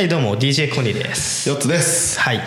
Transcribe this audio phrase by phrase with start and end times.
[0.00, 1.50] はいどうも DJ コニーです。
[1.50, 2.18] 4つです。
[2.18, 2.40] はい。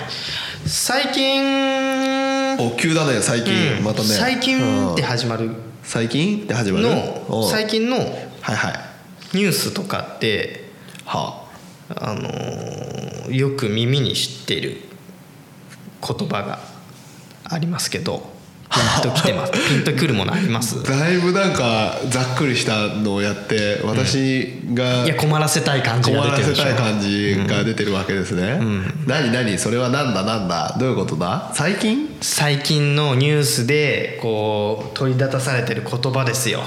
[0.65, 3.83] 最近お急だね最近、うん。
[3.83, 4.07] またね。
[4.07, 4.57] 最近
[4.93, 5.51] ってうん始まる。
[5.83, 6.87] 最近って始まる？
[6.87, 8.03] のお最近のは
[8.53, 9.37] いはい。
[9.37, 10.71] ニュースとかって
[11.05, 11.45] は
[11.95, 14.77] あのーよく耳にしてる
[16.01, 16.57] 言葉が
[17.43, 18.32] ありますけど
[18.73, 19.51] ピンときてます。
[19.53, 20.79] ピンとくるものあります？
[20.79, 26.63] あだいぶなんかざっくりしたのをやって私がいや困らせたい感じ困らが出てるでしょ。
[26.63, 28.59] せたい感じが出てるわけですね、
[29.05, 30.23] 何何それはなんだ？
[30.23, 31.51] なんだどういうことだ？
[31.53, 32.17] 最近？
[32.21, 36.61] 最近のニュースでこう取り立たされてる言葉ですよ。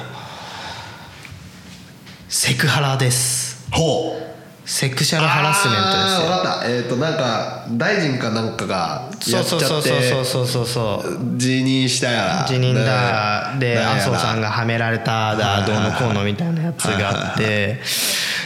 [2.29, 3.67] セクハラです。
[3.73, 4.26] ほう
[4.67, 5.95] セクシャルハラスメントですよ。
[5.95, 6.69] あー分かった。
[6.69, 12.45] えっ、となんか大臣かなんかがそうやっちゃそうってそうそうそうそうそう辞任したやら。
[12.49, 13.57] 辞任だ。
[13.61, 17.81] で麻生さんがはめられただどうのこうのみたいなやつがあって。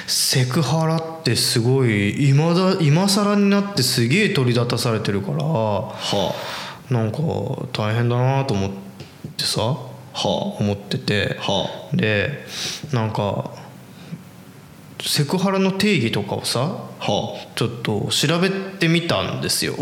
[0.06, 5.94] セクハラってすごい今だ今更になってすげえ取り立たされてるからは
[6.90, 7.18] なんか
[7.72, 8.70] 大変だなと思っ
[9.36, 9.90] てさあ。
[10.12, 11.36] は思ってて。
[11.40, 11.52] あ。
[11.52, 12.44] はで
[12.92, 13.50] なんか
[15.02, 16.90] セクハラの定義とかをさあ。
[17.02, 19.74] はちょっと調べてみたんですよ。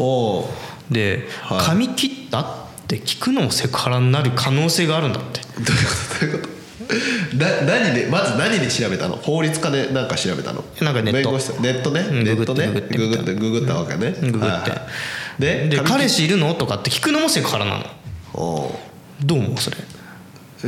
[0.91, 1.61] ではい。
[1.61, 2.45] 髪切ったっ
[2.87, 5.41] て聞くのもセクハラになる可能性があるんだって。
[5.41, 6.27] どういうこと？
[6.27, 6.59] どういうこと？
[7.37, 9.17] な何でまず何で調べたの？
[9.17, 10.65] 法律家で何か調べたの？
[10.81, 11.33] なんかネット。
[11.61, 12.69] ネットね、んネットね。
[12.69, 14.47] ググってググってググったわけね、ググって。
[14.47, 14.77] はいは
[15.39, 15.43] い。
[15.43, 16.55] でで髪彼氏いるの？
[16.55, 17.85] とかって聞くのもセクハラなの。
[18.35, 18.79] お
[19.23, 19.57] どう思う？
[19.59, 19.77] それ。
[19.77, 19.81] う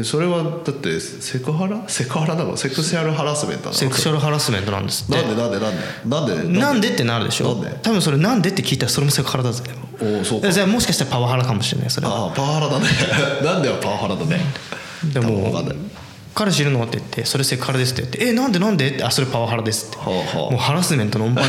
[0.05, 1.83] それはだってセクハラ？
[1.88, 3.74] セクハラなのセクシャルハラスメントなの？
[3.74, 5.20] セクシャルハラスメントなんですって。
[5.20, 6.34] なんでなんでなんで？
[6.34, 6.88] なんでなんで？
[6.91, 7.55] ってなるでしょ？
[7.56, 7.78] なんで？
[7.82, 9.64] 多分それなんでって聞いたらそれもセクハラだぜ。
[10.00, 10.52] おおそうか。
[10.52, 12.27] じゃあもしかしたらパワハラかもしれないそれは。
[12.27, 12.86] ああパワハラだね。
[13.42, 14.41] なんでよパワハラだね。
[15.12, 15.60] でも
[16.36, 19.97] 彼氏いるのって言ってそれセクハラですって言ってえなんでなんでってあそれパワハラですって。
[19.97, 20.50] はあはあ。
[20.52, 21.48] もうハラスメントのオンパレ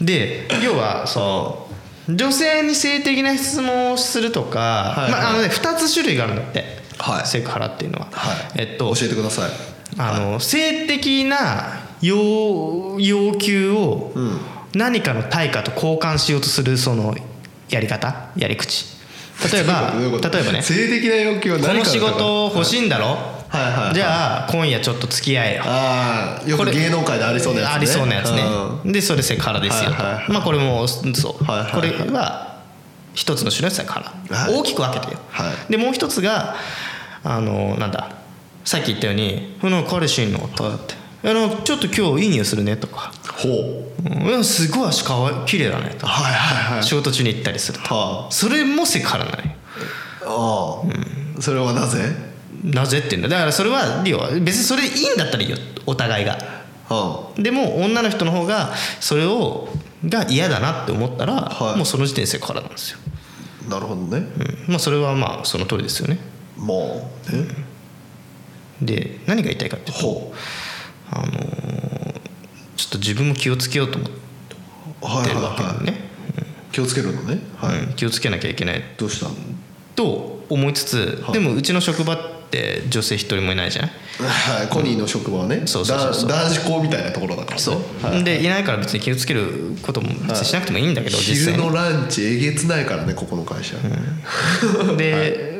[0.00, 1.68] ドで要はその
[2.08, 7.26] 女性に性的な質問をするとか、はいはいまああのね、2つ種類があるんだって、はい。
[7.26, 8.36] セクハラっていうのは、はい。
[8.56, 9.50] えっと教えてください。
[9.98, 14.40] あの、性的な要要求をうん。
[14.74, 17.14] 何かの対価と交換しようとするその
[17.68, 18.30] やり方？
[18.36, 18.86] やり口。
[19.52, 19.92] 例えば
[20.30, 20.62] 例えばね。
[20.62, 23.06] 性的な欲求はこの仕何かだったか事欲しいんだろ、
[23.48, 23.94] はいはいはい。
[23.94, 25.62] じゃあ今夜ちょっと付き合えよ。
[25.66, 27.74] ああよく芸能界でありそうなやつね。
[27.74, 28.42] ありそうなやつね、
[28.84, 28.92] うん。
[28.92, 29.90] でそれセクハラですよ。
[29.90, 30.32] と、はいはいはい。
[30.32, 31.72] まあこれもそう、はいはいはい。
[31.72, 32.56] これは
[33.14, 34.54] 一つの種類のセクハラ、はい。
[34.54, 35.70] 大きく分けてよ、はい。
[35.70, 36.56] でもう一つが
[37.24, 38.12] あのなんだ
[38.64, 40.94] さっき言ったように「あの彼氏いんの?」とかって
[41.28, 43.12] 「あのちょっと今日いい匂いするね」とか。
[43.36, 43.92] ほう
[44.30, 46.12] 「うんすごい足かわい綺麗だね」とか。
[46.12, 47.94] はいはいはい仕事中に行ったりすると。
[47.94, 49.42] はそれもセクハラなのよ
[50.24, 50.82] あ。
[51.38, 51.98] あ、それはなぜ？
[52.64, 53.28] なぜって言うんだ。
[53.28, 55.56] だからそれは要は別にそれいいんだったらいいよ。
[55.86, 56.38] お互いが。
[56.90, 59.68] うでも女の人の方がそれを
[60.06, 61.76] が嫌だなって思ったら、はい。
[61.76, 62.98] もうその時点でセクハラなんですよ、
[63.66, 64.26] んなるほどね、
[64.68, 64.72] うん。
[64.72, 66.18] まあそれはまあその通りですよね
[66.56, 67.36] もう。
[67.36, 67.72] ね
[68.80, 70.34] で何が言いたいかっていうとほ
[71.08, 72.20] あのー
[72.74, 74.16] ちょっと自分も気をつけようと思って
[75.02, 76.00] うはいるはいはいわけだね、
[76.72, 77.38] 気をつけるのね。
[77.56, 78.82] はい、うん気をつけなきゃいけない。
[78.96, 79.26] どうした
[79.94, 81.32] と思いつつ、はい。
[81.34, 82.18] でもうちの職場っ
[82.50, 83.90] て女性一人もいないじゃない
[84.58, 86.28] はい、コニーの職場はね、そうそうそうそう。
[86.28, 87.62] だ男子校みたいなところだからね。
[87.62, 88.24] そう、はい。
[88.24, 91.54] でいないから別に気をつけることも別にしなくてもいいんだけど、実昼際。
[91.54, 93.76] にのランチえげつないからねここの会社、
[94.96, 95.51] で、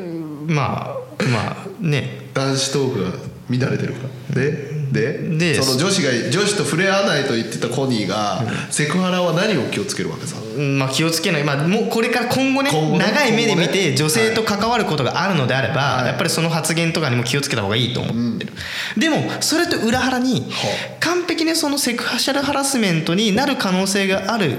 [0.47, 2.21] まあまあね。
[2.33, 3.11] 男子トークが
[3.49, 4.35] 乱れてるから。
[4.35, 10.37] でででその女子が女子と触れ合わないと言ってたコニーが、セクハラは何を気をつけるわけさ？
[10.39, 16.05] うんまあ、気をつけない、まあ、もうこれから今後ねね長い目で見て女性と関わることがあるのであれば、はい。
[16.07, 18.53] やっぱりその発言とかにも気をつけた方がいいと思ってる、
[18.97, 24.57] でもそれと裏腹には完璧にそのセクシャルハラスメントになる可能性がある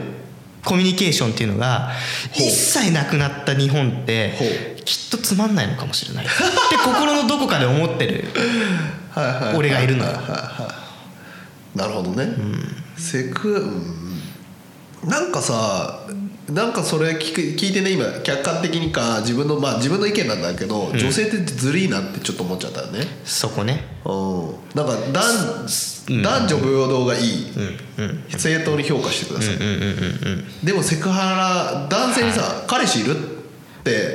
[0.65, 1.93] コミュニケーションっていうのが
[2.33, 4.45] 一切なくなった日本ってほ
[4.85, 6.25] きっとつまんないのかもしれない。
[6.27, 6.35] って
[6.85, 8.25] 心のどこかで思ってる。
[9.11, 9.35] はいはい。
[9.47, 10.13] はい俺がいるのよ。
[10.13, 10.85] はいはいはい
[11.75, 12.29] なるほどね、
[12.97, 13.53] セク、
[15.03, 16.07] うん、なんかさ
[16.49, 23.01] なんかそれ聞く聞いてね今客観的にか自分のまあ自分の意見なんだけど、女性ってずるいなってちょっと思っちゃったよね。
[23.25, 23.87] そこね。
[24.05, 24.55] うん。
[24.73, 27.53] なんか男,、男女平等がいい、
[28.39, 29.59] 正当に評価してください、
[30.65, 33.17] でもセクハラ男性にさ、彼氏いる？
[33.17, 33.34] って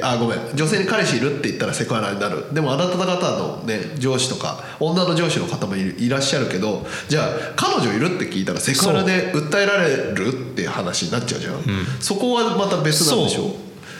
[0.01, 0.39] あごめん。
[0.56, 2.54] 女性に彼氏いるって言ったらセクハラになる。
[2.54, 3.06] でもあなた方
[3.38, 7.25] のね上司とか女の上司の方もいいらっしゃるけどじゃあ
[7.56, 11.62] 彼女いるって聞いたらセクハラで訴えられるっていう話になっちゃうじゃん、
[12.00, 13.42] そこはまた別なんでしょ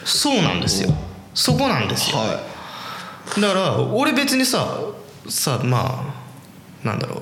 [0.04, 0.34] そう。
[0.34, 0.90] そうなんですよ。
[1.36, 2.18] そこなんですよ。
[2.18, 2.44] は
[3.40, 4.80] だから俺別にさ
[5.28, 6.14] さま
[6.84, 7.22] あなんだろう。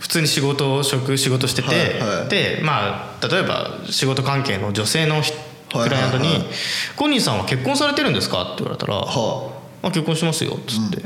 [0.00, 2.28] 普通に仕事職仕事してて、はいはい。
[2.28, 5.36] でまあ例えば仕事関係の女性の人
[5.80, 6.44] クライアントに
[6.96, 9.50] 「コニーさんは結婚されてるんですか?」って言われたら「は
[9.82, 11.02] あ結婚しますよ」っつって、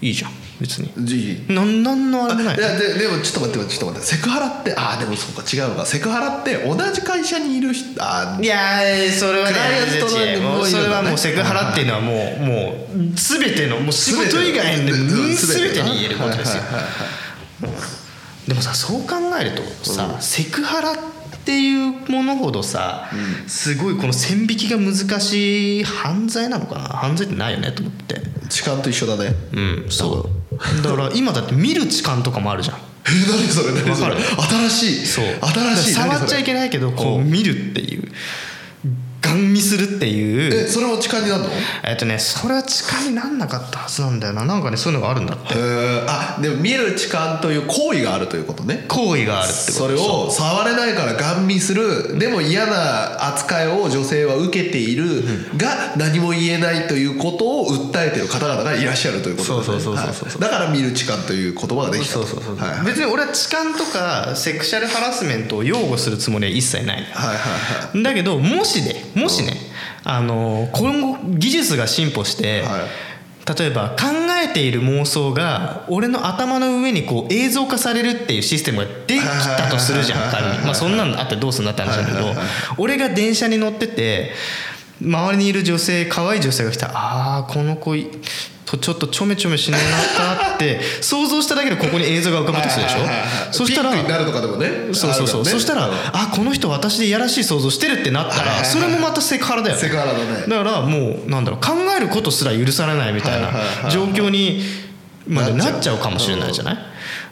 [0.00, 0.30] いいじゃん
[0.60, 0.92] 別に。
[0.96, 2.56] あいいなんなんのあれもない？
[2.56, 4.06] いやででもちょっと待ってちょっと待って。
[4.06, 5.84] セクハラってああでもそうか違うのか。
[5.84, 9.56] セクハラって同じ会社にいる人あいやーそれはね
[10.40, 16.62] もうそれはもうセクハラっていうのはもうもう全てのもう仕事以外の全てに言えることですよ。
[18.46, 21.00] でもさそう考えるとさ、セクハラって
[21.52, 23.10] いうものほどさ、
[23.46, 26.80] すごいこの線引きが難しい犯罪なのかな？
[26.88, 28.20] 犯罪ってないよねと思って。
[28.48, 29.34] 痴漢と一緒だね。
[29.52, 30.82] うんそう。
[30.82, 32.76] だから今だって見る痴漢とかもあるじゃん。
[32.76, 32.80] え
[33.30, 33.72] 何それ？
[33.82, 34.16] 何それ？
[34.16, 35.06] 新しい。
[35.06, 35.24] そう。
[35.42, 35.92] 新しい。
[35.92, 38.10] 触っちゃいけないけどこう見るっていう
[39.24, 40.52] ガン見するっていう。
[40.52, 41.48] えそれも痴漢になるの？
[41.48, 41.52] へ
[41.84, 44.44] えっとねそれは痴漢になんなかったはずなんだよな。
[44.44, 45.54] なんかねそういうのがあるんだって。
[45.56, 48.84] えあでも見る痴漢という行為があるということね。
[48.88, 52.18] 行為があるってことそれを触れないからガン見する。
[52.18, 55.04] でも嫌な扱いを女性は受けている。
[55.56, 59.78] が何も言えないということを訴えてる方々がいらっしゃるということですね。
[59.78, 60.42] そうそうそうそうそう。
[60.42, 60.50] はい。
[60.52, 62.14] だから見る痴漢という言葉ができた。
[62.14, 62.86] そうそうそう、はいはい。
[62.86, 67.04] 別に俺は痴漢とかセクシャルハラスメントを擁護するつもりは一切ない。
[67.12, 69.54] はいはいだけどもしねもしね、
[70.04, 72.80] あの今後技術が進歩して、はい。
[73.58, 74.06] 例えば考
[74.42, 80.58] えている妄想が俺の頭の上にこう映像化されるっていうシステムができたとするじゃん仮に。
[80.60, 82.32] まあそんなのあってどうすんだって話だけど
[82.78, 84.32] 俺が電車に乗ってて
[85.02, 86.86] 周りにいる女性可愛い女性が来た。
[86.86, 88.08] らあーこの子い
[88.66, 92.98] とちょっとちょめちょめしねえなかって 想像しただけでここに映像が浮かぶとするでしょ？
[93.52, 94.70] そしたらなるとかでもね。
[94.92, 99.80] そうそうそう、そしたら、あこの人私でいやらしい想像してるってなったら、それもまたセクハラだよね。
[99.82, 100.24] セクハラだね。
[100.48, 103.50] だからもうなんだろう考えることすら許されないみたいな
[103.90, 104.64] 状況に
[105.26, 105.98] までなっちゃう。
[105.98, 106.78] かもしれないじゃない？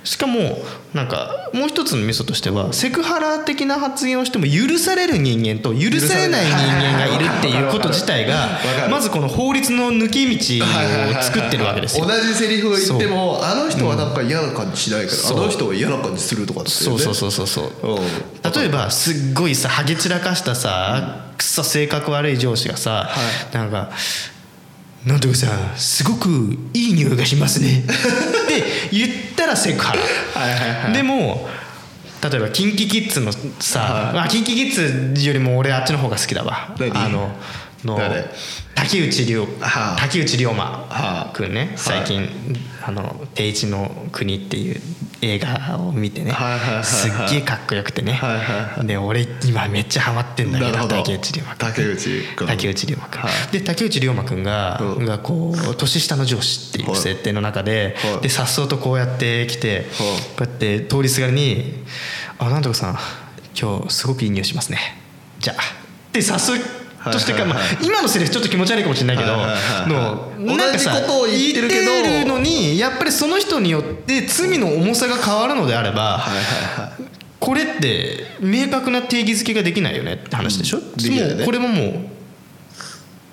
[0.05, 0.59] しかも
[0.94, 8.59] なんかもう一つのミソとしてはセクハラ的な発言をしても許される人間と許されない人間がいるっていうこと自体が
[8.91, 12.06] まずこの法律の抜け道を作ってるわけですよ。
[12.06, 17.73] 同じセリフを言ってもあの人はなんか嫌な感じしないけど、あの人は嫌な感じするとかってそうそうそうそうそう。
[17.83, 17.97] うん。
[18.53, 23.09] 例えばすっごいさハゲ散らかしたさくっそ性格悪い上司がさ、
[23.53, 23.91] なんか
[25.07, 26.29] 「なんとかさんすごく
[26.75, 30.01] いい匂いがしますね」 って言ったらセクハラ。
[30.41, 30.93] はいはいはい。
[30.93, 31.49] でも
[32.23, 36.75] 例えば KinKiKids のさ、まあ、KinKiKids よりも俺あっちの方が好きだわ。
[36.79, 36.93] 何？
[36.97, 37.35] あの
[37.85, 38.25] の誰？
[38.77, 39.97] 竹内涼はあ。
[39.99, 41.31] 竹内涼真はあ。
[41.35, 41.73] 君ね。
[41.77, 42.29] 最近
[42.87, 44.81] あの「定一の国」っていう
[45.23, 48.13] 映画を見てねはいはいすっげえかっこよくてね。
[48.13, 53.53] はいはいはで俺今めっちゃハマってんだけど竹内涼真君竹内涼真君、はい。
[53.53, 55.05] で竹内涼真君が,、うん。
[55.07, 58.21] がこう年下の上司っていうはい設定の中で、はい。
[58.23, 60.05] でさっそうとこうやって来て、こ
[60.41, 61.85] うやって通りすがりに
[62.41, 62.99] 「あなんとかさん
[63.59, 64.99] 今日すごくいい匂いしますね。
[65.39, 65.63] じゃあ」
[66.11, 66.59] ってさっそう
[67.11, 69.37] としてか、まあ、今のセリフちょっと気持ち悪いかもしれないけど、
[69.89, 71.93] のなんかさ同じことを言ってるけど。
[71.93, 76.25] 言ってるのにやっぱりその人によって罪の重さが変わるのであれば、
[77.41, 81.95] これって明確な定義づけができないよねって話でしょ、できないねもうこれももう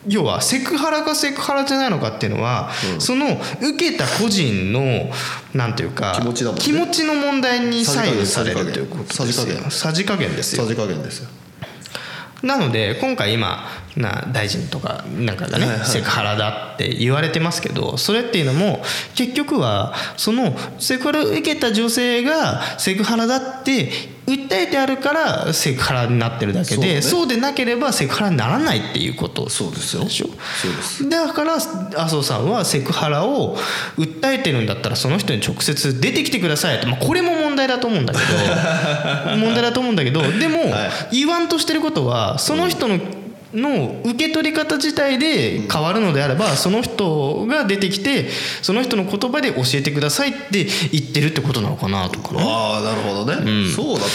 [0.07, 5.12] 要はセクハラかセクハラじゃないのかっていうのは、その受けた個人の
[5.54, 6.52] なんていうか気持ちね。
[6.57, 9.69] 気持ちの問題に左右されるということですよ。
[9.69, 10.64] さじ加減ですよ。
[10.64, 11.30] さじ加減ですよ
[12.43, 13.65] なので今回今
[13.97, 15.87] な大臣とかなんかがね、はいはい。
[15.87, 18.81] セクハラだって言われてますけどそれっていうのも
[19.15, 23.91] 結局はそのセクハラを受けた女性がセクハラだって
[24.30, 26.95] 訴えてあるからセクハラになってるだけそうね。
[26.95, 29.50] でそう,、でなければセクハラにならないっていうこと。
[29.50, 30.04] そうですよ。
[30.04, 30.28] でしょ？
[30.28, 31.09] そうです。
[31.09, 33.57] だから麻生さんはセクハラを
[33.98, 38.26] 訴えてるんだったらその人に直接出てきてくださいと、まあ、これも問題だと思うんだけど。
[39.38, 40.21] 問題だと思うんだけど。
[40.21, 41.18] でも、はい。
[41.19, 43.00] 言わんとしてることはその人の
[43.53, 48.29] の受け取り方自体で変わるのであれば、その人が出てきて
[48.61, 52.41] その人の言葉で教えてくださいって言ってるってことなのかなとかね。
[52.41, 54.09] ああなるほどね、そうだと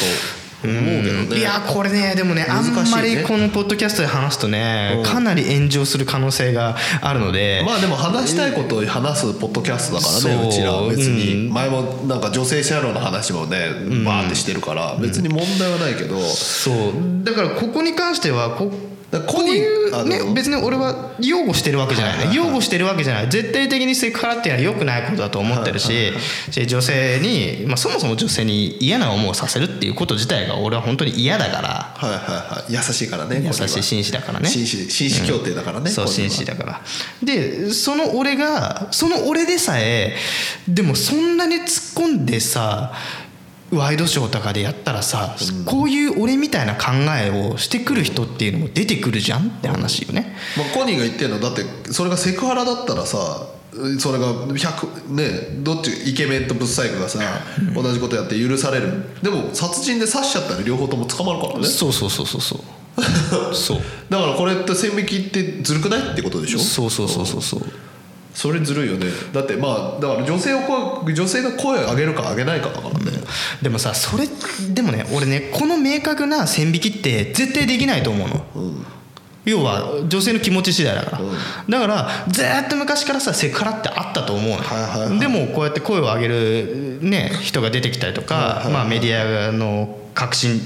[0.62, 1.38] 思うけどね。
[1.38, 2.46] いやこれねでもねね。
[2.46, 10.48] んまりこのポッドキャストで話すとね、かなり炎上する可能性があるので、まあでも話したいことを話すポッドキャストだからねそう。
[10.48, 10.88] うちらは。
[10.88, 11.46] 別に。
[11.46, 13.68] うん前もなんか女性車両の話もね
[14.04, 16.20] バーってしてるから別に問題はないけど。
[16.20, 17.24] そう。
[17.24, 18.72] だからここに関してはこ
[19.21, 22.28] こうニいうあのね別に俺は擁護してるわけじゃない。
[22.28, 23.28] ね擁護してるわけじゃない。
[23.28, 26.12] 絶対的にセクハラっていうのは良くないことだと思ってるし
[26.50, 31.68] し女性に、まあ、そもそも女性に嫌な思いをさせるっていうこと自体が俺は本当に嫌だから。
[31.97, 32.73] はいはいはい。
[32.73, 34.49] 優しいからね優しい紳士だからね。
[34.49, 36.80] 紳士紳士協定だからね、そう紳士だから。
[37.23, 40.16] でその俺がその俺でさえ
[40.68, 42.92] でもそんなに突っ込んでさ
[43.76, 51.62] ワイドショーとかでやったらさ、こういう俺みたいな考えをしてくる人っていうのも出てくるじゃんって話よね、まあ、コニーが言ってるのはだって
[51.92, 53.48] それがセクハラだったらさ
[53.98, 57.18] それが100ねどっちイケメンとブッサイクがさ
[57.74, 59.04] 同じことやって許される。
[59.20, 61.66] でも殺人で刺しちゃったら両方とも捕まるからね。
[61.66, 62.60] そうそうそうそうそう。
[63.52, 63.80] そう。
[64.08, 66.60] だからこれって線引きってずるくないってことでしょ？
[66.60, 67.62] そうそうそうそうそう
[68.34, 69.06] それずるいよね。
[69.32, 73.12] だってまあだから女性を声女性が声を上げるか上げないかだからね、
[73.62, 74.26] でもさそれ
[74.72, 78.44] でもね俺ねこの明確な線引きって絶対できないと思うの、
[79.44, 81.20] 要は女性の気持ち次第だから、
[81.68, 84.56] だからずーっと昔からさセクハラってあったと思うの。
[84.56, 85.20] よ、はいはいはい。
[85.20, 90.60] でもこうやって声を上げる、ね、人が出てきたりとか、まあ、メディアの革新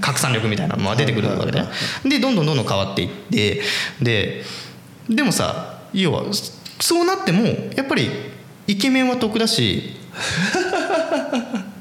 [0.00, 1.62] 拡散力みたいなのも出てくるわけで、
[2.04, 3.62] でどんどんどんどん変わっていって
[4.02, 4.44] で
[5.08, 6.24] でもさ要は
[6.80, 7.44] そうなっても
[7.76, 8.08] やっぱり
[8.66, 9.96] イケメンは得だし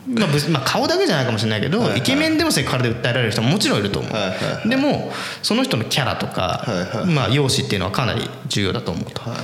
[0.07, 5.13] まあぶまあ、顔だけじゃないかもしれないけど、イケメンでもセクハラで訴えられる人ももちろんいると思う、はいはいはでも
[5.43, 9.39] その人のキャラとか、はいはいまあ、容姿っていうのはかなり重要だと思うと、はい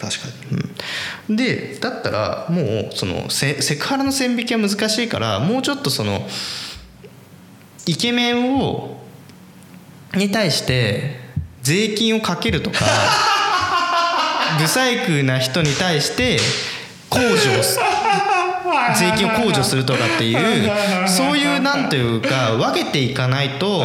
[0.00, 0.28] 確か
[1.28, 6.26] に、でだったらもうそのセセクハラの線引きは難しいからもうちょっとその
[7.86, 8.96] イケメンを
[10.14, 11.20] に対して
[11.60, 12.78] 税金をかけるとか
[14.58, 16.38] ブサイクな人に対して
[17.10, 17.78] 控除をす
[18.98, 20.70] 税金を控除するとかっていう
[21.08, 23.84] そういうなんというか分けていかないと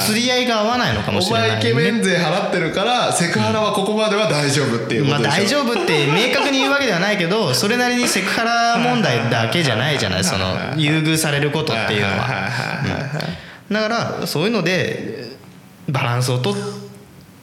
[0.00, 12.50] 釣り合いが合わないのかもしおれない、ね、前イケメン税払ってるからセクハラはここまでは大丈夫っていうこまあ大丈夫って明確に言うわけではないけどそれなりにセクハラ問題だけじゃないじゃないその優遇されることっていうのは。
[13.68, 13.74] うん。
[13.74, 13.88] だか
[14.20, 15.36] らそういうので
[15.88, 16.54] バランスをとっ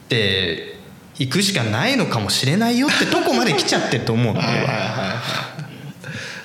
[0.09, 0.72] て
[1.19, 4.39] いくしかないのかもしれないよってとこまで来ちゃってると思うの。
[4.39, 5.21] 俺は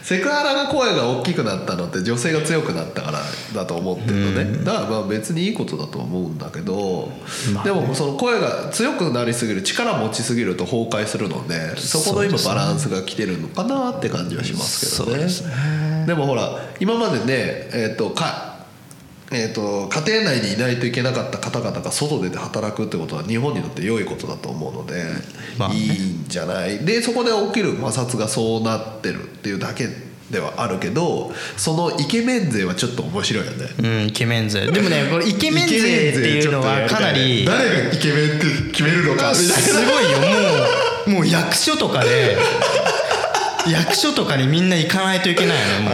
[0.08, 3.18] セクハラが声が大きくなったのって女性が強くなったから
[3.54, 7.10] だと思ってるのね、だからまあ別にいいことだと思うんだけど、
[7.52, 15.24] まあでもその声が強くなりすぎる力持ちすぎると崩壊するのでそこの今バランスが来てるのかなって感じはしますけどね。
[15.24, 15.44] です
[16.06, 18.57] でもほら今までねえっ、とか
[19.30, 25.04] えー、と家庭内にいないといけなかった方々が外で働くってことは日本にとって良いことだと思うので、
[25.58, 25.76] まあね。
[25.76, 26.78] いいんじゃない？
[26.78, 29.88] でそこで起きる摩擦がそうなってるっていうだけ
[30.30, 33.66] ではあるけどそのイケメン勢はちょっと面白いよね。
[33.78, 34.66] うんイケメン勢。
[34.70, 35.88] でもねこれイケメン勢って
[36.38, 39.54] いうのはかなり誰がイケメンって決めるのかみたいな。
[39.54, 40.18] すごいよ。
[41.06, 42.36] もうもう役所とかで
[43.66, 45.92] 役所とかにみんな行かないといけないのよもう。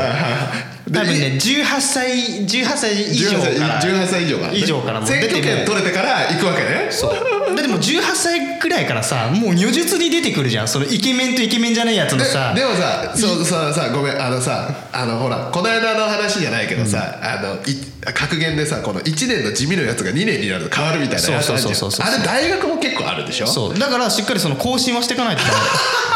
[0.93, 2.11] 多分ね18歳
[2.45, 6.89] 18歳以上から18歳以上から、ね、以上からも選挙権も取れてから行くわけね。
[6.91, 7.15] そう。
[7.57, 10.69] だってもう18歳くらいからさもう如実に出てくるじゃん。
[10.69, 12.53] そのイケメンとイケメンじゃないやつのでさ。
[12.55, 14.23] でもさそうささごめん。
[14.23, 17.75] あのさあのほらこの間の話じゃないけどさ、あのい
[18.13, 23.47] 格言でさこの1年の地味のやつが2年になると変わるみたいなそうそうそうそうあれ大学も結構あるでしょ？
[23.47, 23.79] そう。
[23.79, 25.55] だからしっかりその更新はしていかないとダメ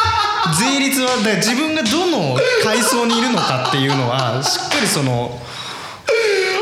[0.54, 5.40] 税率はだから自分がどの階層にいるのかっていうのはしっかりその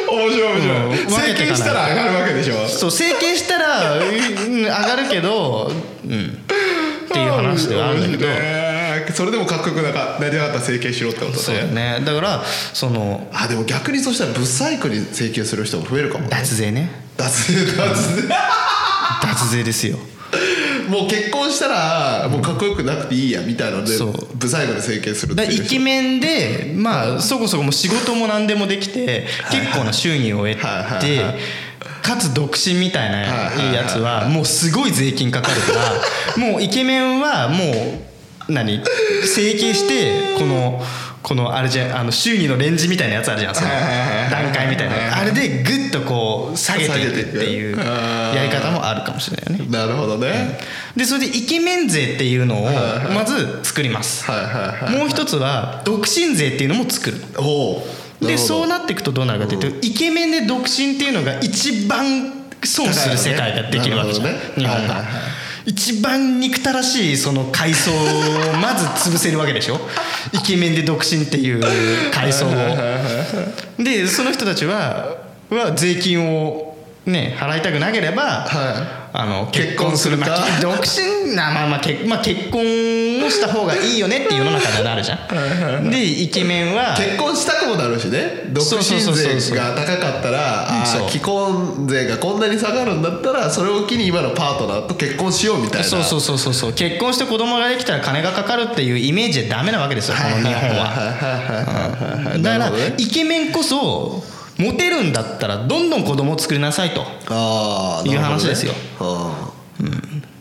[0.09, 2.69] 面白い面白い、うん分けて整形かないしたら上がるわけでしょ？
[2.69, 5.71] そう整形したらうん上がるけど、
[6.05, 8.27] うん、っていう話ではあるんだけど。
[8.27, 8.67] ね。
[9.15, 12.01] それでもかっこよくなかなりなかったら整形しろってことそうだよね。
[12.01, 12.43] ねだから
[12.75, 16.31] そのあでも逆にそしたらブサイクに整形する人も増えるかもね。
[16.31, 16.91] 脱税ね。
[17.17, 18.29] 脱税脱税。
[19.23, 19.97] 脱税ですよ
[20.89, 24.37] もう結婚したらもうかっこよくなくていいやみたいなのでそう。
[24.37, 30.61] ブサイクで整形するってイケメンでまあそこそこもう仕事も何でもできて結構な収入を得て
[32.03, 35.73] かつ独身みたいなはいいやつはもうすごい税金かかるか
[36.37, 37.65] ら もうイケメンはも
[38.49, 38.81] う何？
[39.25, 40.81] 整形してこの
[41.27, 43.69] このあれじゃんあの収入のレンジみたいなやつあるじゃんその
[44.31, 45.19] 段階みたいな。
[45.19, 49.71] あれでグッとこう下げていくっていうやり方もあるかもしれないよね。
[49.73, 50.57] なるほどね、
[50.95, 52.69] でそれでイケメン税っていうのを
[53.13, 54.25] まず作ります。
[54.31, 57.17] はいはいはいもう一つは独身税っていうのも作る。
[57.39, 57.87] おお
[58.21, 65.05] でそうなっていくとどうなるかというと、イケメンで独身っていうのが一番損する世界ができるわけじゃん、日本が、
[65.67, 67.95] 一番憎たらしいその階層を
[68.63, 69.81] まず潰せるわけでしょ？
[70.33, 72.51] イケメンで独身っていう階層を。
[73.79, 75.17] でその人たちは
[75.51, 82.61] は税金をね払いたくなければ、はあの結婚するかまあ独身なまあまあ結,、まあ、結婚
[83.25, 85.91] をした方がいいよねっていう世の中ではなるじゃん。
[85.91, 88.45] でイケメンは結婚したくもなるしね。
[88.49, 95.85] 独身税が高かったら既婚税がこんなに下がるんだったらそれを機に今のパートナーと結婚しようみたいな。
[95.87, 96.73] そうそうそうそうそう。
[96.75, 100.91] 結婚して子供ができたら金がかかるっていうイメージでダメなわけですよこの日本は。
[100.91, 104.23] はだからイケメンこそ
[104.59, 107.01] モテるんだったらどんどん子供を作りなさいと。
[108.07, 108.73] いう話ですよ。
[109.01, 109.53] あ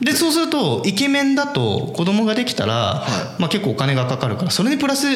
[0.02, 5.08] でそうするとイケメンだと子供ができたら、はまあ、結構お金がかかるからそれにプラス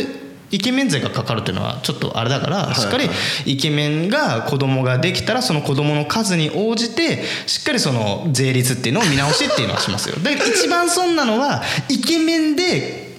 [0.51, 3.07] イケメン税がかかるっていうのはちょっとあれだからしっかり
[3.45, 10.15] イケメンが子供ができたらその子供の数に応じてしっかりその税率っていうのを見直しっていうのはしますよ。
[10.15, 13.15] だから一番損なのはイケメンで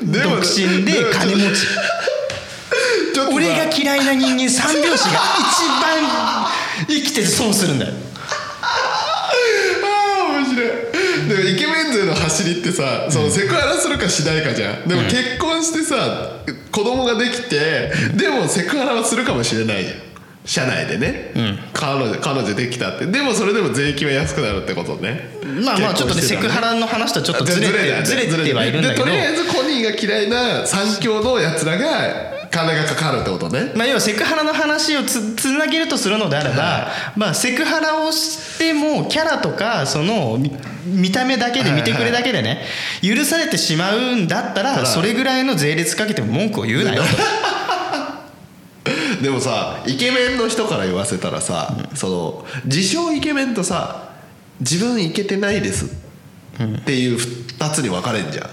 [0.00, 1.66] 独身で金持ち
[3.22, 6.46] 俺が嫌いな人間 三拍子が一番
[6.88, 7.92] 生きてて損するんだよ。
[8.62, 8.66] あ
[10.30, 10.66] あ面白い。
[11.28, 14.88] でもイケメン勢の走りってさそのセクハラするかしないかじゃん。
[14.88, 15.96] でも結婚してさ
[16.70, 19.84] 子供ができてでもセクハラはするかもしれない。
[19.84, 20.06] じゃん
[20.46, 21.32] 社内でね、
[21.72, 23.06] 彼女彼女できたって。
[23.06, 25.28] でもそれでも税金は安くなるってことね。
[25.44, 29.04] まあまあちょっとねセクハラの話とはちょっとずれてずれてはいるんだけど。
[29.06, 33.72] でとりあえずコニーが嫌いな三強のやつらが金がかかるってことね。
[33.74, 40.50] まあ、要はセクハラの話をつつなげるとするのであれば、まあ、セクハラをしてもキャラとかその見
[40.86, 42.62] 見た目だけで見てくれだけでね
[43.02, 47.08] 許されてしまうんだったらそれぐらいの税率かけても文句を言うなよと。
[49.22, 54.10] でもさイケメンの人から言わせたらさ、その自称イケメンとさ
[54.60, 55.88] 自分イケてないですっ
[56.84, 58.48] ていう2つに分かれんじゃん、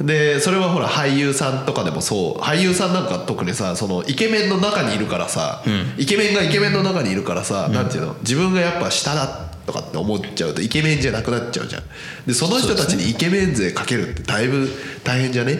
[0.00, 2.40] でそれはほら俳優さんとかでもそう。
[2.40, 5.62] 俳優さんなんか特にさそのイケメンの中にいるからさ、
[5.96, 8.14] イケメンがイケメンの中にいるからさ、なんていうの？
[8.20, 9.26] 自分がやっぱ下だ
[9.66, 11.82] とかって思っちゃうとイケメンじゃなくなっちゃうじゃん。
[12.26, 14.68] でその人たちにイケメン税かけるってだいぶ
[15.02, 15.58] 大変じゃね？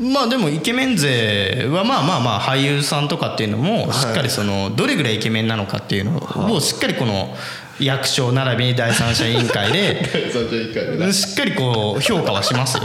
[0.00, 7.36] まあでもイケメン勢はまあまあまあ俳優さんとかっていうのもしっかりそのどれぐらいイケメンなのかっていうのをしっかりこの
[7.78, 10.32] 役所並びに第三者委員会で
[11.12, 12.84] しっかりこう評価はしますよ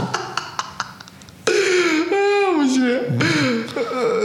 [2.54, 3.00] 面白い、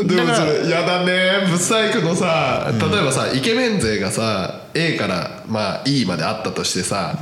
[0.07, 1.47] でもそれやだね。
[1.49, 7.17] ブサイクのさ例えばさ、イケメン勢がさ A からまあ E まであったとしてさ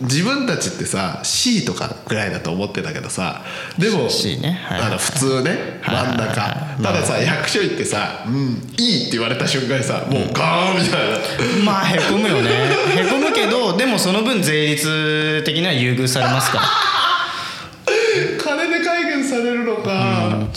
[0.00, 3.42] 自分たちってさ C とかぐらいだと思ってたけどさ
[3.78, 4.52] でも C ね。
[4.52, 4.80] はい。
[4.82, 6.06] あの普通ねはい。
[6.06, 6.34] 真ん中。
[6.82, 11.64] たださ役所行ってさ「うんいい」って言われた瞬間にさもうガーンみたいな。
[11.64, 12.50] まあへこむよね。
[12.96, 16.64] へこむけどでもその分税率的には優遇されますから。
[18.38, 20.07] 金で解決されるのか、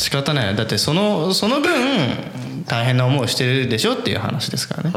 [0.02, 0.48] 仕方ない。
[0.48, 1.72] よだってそのその分
[2.66, 4.94] 大変な思いをしてるでしょっていう話ですからね。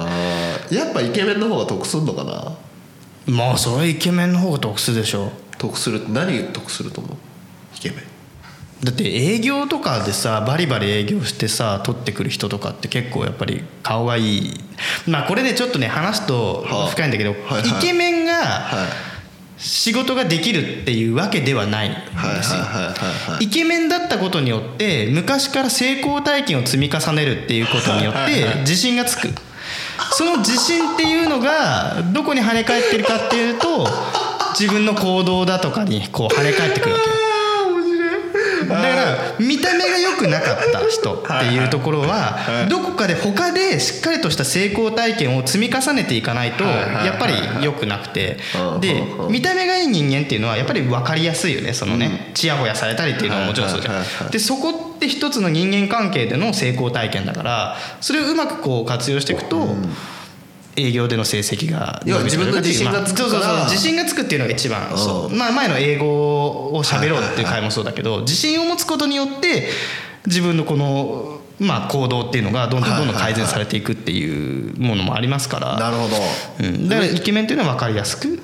[0.70, 2.56] やっぱイケメンの方が得すんのかな？
[3.26, 7.16] まあそれはイケメンの方が得するでしょ得するって何が得すると思う？
[7.76, 7.98] イケメン。
[8.84, 14.60] だって営業とかでさバリバリ営業してさ取ってくる人とかって結構やっぱり顔がいい。
[15.06, 16.88] まあこれでちょっとね話すとはあ。
[16.88, 19.13] 深いんだけど、はいはいイケメンがはい
[19.56, 21.98] 仕事ができるっていうわけではないんで
[22.42, 22.60] すよ、
[23.40, 29.28] イケメンだったことによって昔から成功体験を積み重ねるっていうことによって自信がつく。
[30.12, 33.88] その自信っていうのがどこに跳ね返ってるかっていうと
[34.58, 37.10] 自分の行動だとかにこう跳ね返ってくるわけ。
[37.10, 37.16] よ
[38.68, 48.38] だから見た目が良くなかった人っていうところはどこかで他でしっかりとした成功体験を積み重ねていかないとやっぱり良くなくて。
[48.80, 54.30] で見た目がいい人間っていうのはやっぱり分かりやすいよねそのねちやほやされたりっていうのはもちろんそうじゃん。
[54.30, 59.76] でそこって一つの人間関係での成功体験だからそれをうまくこう活用していくと
[60.76, 63.58] 営業での成績が要は自分の自信がつくそうそうそう。
[63.64, 65.34] 自信がつくっていうのが一番そう。
[65.34, 69.68] まあ前の英語を喋ろうっていう回もそうだけど自信を持つことによって
[70.26, 75.78] 自分のこのまあ行動っていうのがどんどんどんどん改善されていくっていうものもありますから。
[75.78, 76.16] なるほど、
[76.60, 76.88] うん。
[76.88, 78.40] だからイケメンっていうのは分かりやすく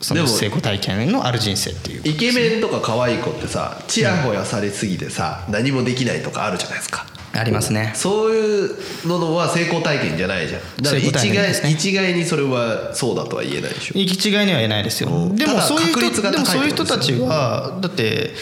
[0.00, 7.92] その成功体験のある人生っていうイケメンとか可愛い子ってさちやほやされすぎてさ、何もできないとかあるじゃないですかありますね。
[7.94, 10.60] そういうのは成功体験じゃないじゃん。
[10.82, 13.98] だから一概,、ね一概にそれはそうだとは言えないでしょ。
[13.98, 15.08] 行き違いには言えないですよ。
[15.08, 15.36] うん。
[15.36, 18.34] でもそういう人でもそういう人たちはだって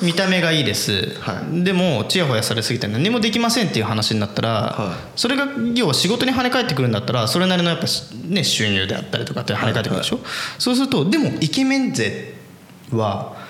[0.00, 1.64] 見た目がいいです、はい。
[1.64, 5.18] でもちやほやされすぎて何もできませんっていう話になったら、はい。
[5.20, 10.20] それが要は仕事に跳ね返ってくるんだったらそれなりのやっぱし、ね、収入であったりとかって跳ね返ってくるでしょ、
[10.58, 12.34] そうするとでもイケメン税
[12.90, 13.43] は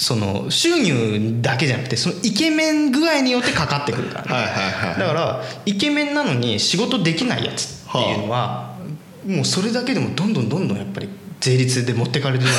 [0.00, 4.52] その収入だけじゃなくてそのイケメン具合によってかかってくるからね、はいはい
[4.92, 4.98] はい。
[4.98, 8.78] だからイケメンなのに仕事できないやついうのは、
[9.26, 11.08] もうそれだけでもどんどんどんどんやっぱり
[11.38, 12.50] 税率で持ってかれてる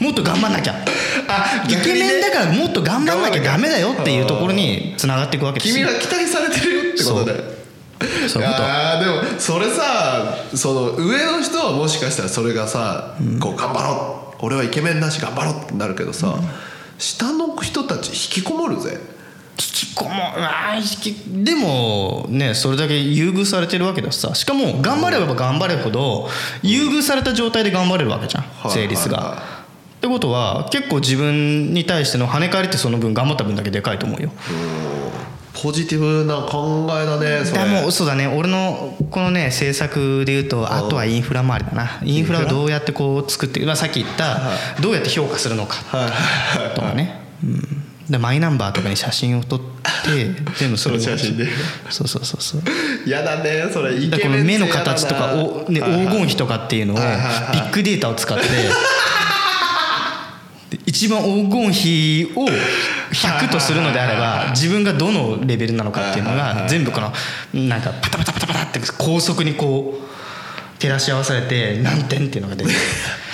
[0.00, 0.74] もっと頑張んなきゃ。
[1.28, 5.86] あイケメンだからもっと頑張んなきゃダメだよっていうところにつながっていくわけですよ。
[5.86, 7.34] 君が期待されてるよってことで
[8.28, 8.42] そう。
[8.42, 8.64] いうこと。
[8.64, 16.36] あーでもそれさその上の人はもしかしたらそれがさ、こう頑張ろう俺はイケメンだし頑張ろうってなるけどさ、
[16.98, 18.98] 下の人たち引きこもるぜ。
[19.58, 24.34] 引きこもあー引きでもねそれだけ優遇されてるわけだしさ。
[24.34, 26.28] しかも頑張れば頑張れるほど
[26.62, 29.24] 優遇された状態で頑張れるわけじゃんい税率はい。
[29.24, 29.42] はが。
[29.42, 34.30] ってことは結構自分に対しての跳ね返りってその分頑張った分だけでかいと思うよ。
[35.62, 37.64] ポジティブな考えだねそれ。
[37.64, 38.26] でもそうだね。
[38.26, 42.00] 俺のこのね政策でいうとあとはインフラ周りだな。
[42.02, 44.40] インフラをどうやってこう作って、まあ、さっき言った
[44.80, 45.76] どうやって評価するのか
[46.74, 47.60] とかね、うん、
[48.08, 49.66] でマイナンバーとかに写真を撮って
[50.58, 51.46] 全部それをその写真で。
[51.90, 53.08] そうそうそうそう。
[53.08, 53.94] やだねそれ。
[53.94, 58.48] イだからこの目の形とかお、ね、黄金比とかっていうのをビッグデータを使ってで
[60.86, 62.46] 一番黄金比を
[63.12, 67.12] 100とするのであれば自分がどのレベルなのかっていうのが全部この
[67.54, 72.76] なんかパタパタパタパタって高速にこう照らし合わされて何点っていうのが出てる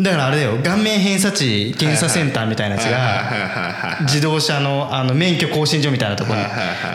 [0.00, 0.58] だからあれだよ。
[0.62, 6.40] 顔面偏差値検査センターみたいなやつが自動車のあの免許更新所みたいなところ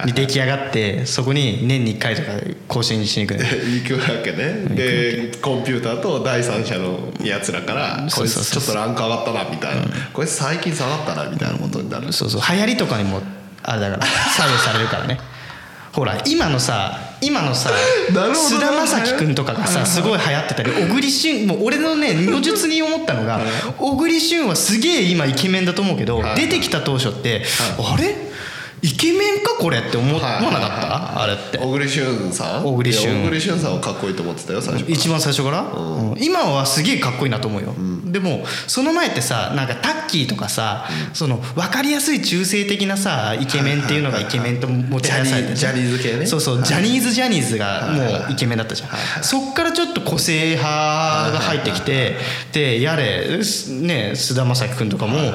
[0.06, 2.30] に出来上がってそこに年に1回とか
[2.67, 3.43] 更新しに行くの。
[3.43, 3.49] よ
[3.84, 4.76] 行くわけね。
[4.76, 9.84] でコンピューターと第三者のやつらからこいつちょっとランク上がったなみたいな。
[10.13, 12.13] こいつ最近下がったなみたいなことになる。
[12.13, 12.41] そうそう。
[12.41, 13.21] 流行りとかにも
[13.63, 15.19] あれだから左右されるからね。
[15.91, 17.71] ほら今のさ今のさ
[18.36, 23.39] 菅田将暉君とかがさすごい流行ってたり小栗旬もう俺のね如実に思ったのが
[23.77, 26.36] 小栗旬はすげえ今イケメンだと思うけどはい。
[26.36, 27.43] 出てきた当初って
[27.79, 28.15] あれ？
[28.83, 31.57] イケメンかこれって思わはいなかったあれって。
[31.57, 32.65] 小栗旬さん？
[32.65, 33.23] 小栗旬。
[33.23, 36.21] 小栗旬さんはかっこいいと思ってたよ最初一番最初から、うん。
[36.21, 37.73] 今はすげえかっこいいなと思うよ、
[38.05, 46.25] でもその前ってさなんかタッキーとかさ、その分かりやすい中性的なさイケメンっていうのがイケメンともてはやされてジャニージャニーズ系ね。
[46.25, 46.65] そうそう、はい。
[46.65, 48.89] ジャニーズジャニーズがもうイケメンだったじゃん、
[49.23, 50.61] そっからちょっと個性派
[51.31, 52.17] が入ってきて
[52.51, 55.31] でやれすね菅田将暉君とかも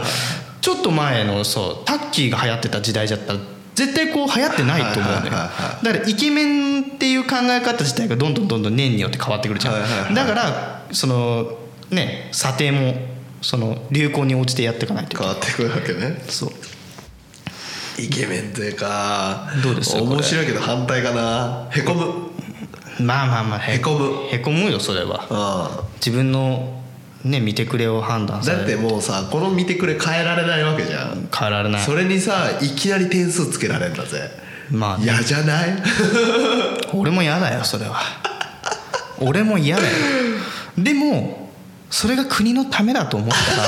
[0.69, 3.39] ちょっと前のそうタッキーが流行ってた時代だったら
[3.75, 5.31] 絶対こう流行ってないと思うのよ。
[5.31, 5.49] だか
[5.83, 9.71] らイケメンっていう考え方自体がどんどんどんどん年によって変わってくるじゃ
[10.11, 11.57] ん、だからその
[11.91, 12.97] ね査定も
[13.41, 16.23] その流行に応じてやっていかないと変わってくるわけね。
[16.29, 16.51] そう。
[17.99, 21.71] イケメンってかどうです面白いけど反対かな。
[21.71, 23.05] へこむ。
[23.07, 24.29] まあまあまあへこむ。
[24.31, 25.27] へこむよそれは。
[25.31, 26.75] あ自分の
[27.25, 28.67] ね見てくれを判断される。
[28.67, 31.29] だってもうさこの見てくれ変えられないわけじゃん。
[31.37, 31.83] 変えられない。
[31.83, 34.31] それにさいきなり点数つけられるんだぜ。
[34.71, 35.05] まあね。
[35.05, 35.77] 嫌じゃない？
[36.95, 37.97] 俺も嫌だよそれは。
[39.21, 39.89] 俺も嫌だよ。
[40.77, 41.51] でも
[41.91, 43.65] それが国のためだと思ったら